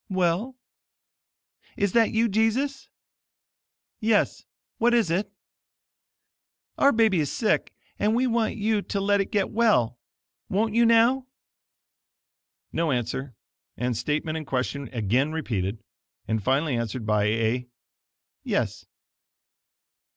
"Well?" 0.09 0.55
"Is 1.77 1.91
that 1.91 2.09
you, 2.11 2.27
Jesus?" 2.27 2.89
"Yes. 3.99 4.45
What 4.79 4.95
is 4.95 5.11
it?" 5.11 5.31
"Our 6.79 6.91
baby 6.91 7.19
is 7.19 7.31
sick, 7.31 7.71
and 7.99 8.15
we 8.15 8.25
want 8.25 8.55
you 8.55 8.81
to 8.81 8.99
let 8.99 9.21
it 9.21 9.31
get 9.31 9.51
well. 9.51 9.99
Won't 10.49 10.73
you, 10.73 10.87
now?" 10.87 11.27
No 12.73 12.91
answer, 12.91 13.35
and 13.77 13.95
statement 13.95 14.39
and 14.39 14.47
question 14.47 14.87
again 14.91 15.33
repeated, 15.33 15.83
and 16.27 16.41
finally 16.43 16.75
answered 16.75 17.05
by 17.05 17.25
a 17.25 17.67
"Yes." 18.43 18.87